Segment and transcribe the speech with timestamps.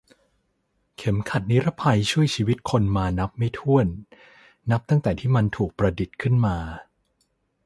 [0.97, 3.87] เข็มขัดนิรภัยช่วยชีวิตคนมานับไม่ถ้วน
[4.71, 6.57] นับตั้งแต่ที่มันถูกประดิษฐ์ขึ้นมา